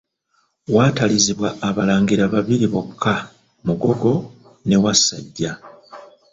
[0.75, 3.15] Waatalizibwa abalangira babiri bokka
[3.65, 4.11] Mugogo
[4.67, 5.51] ne Wassajja.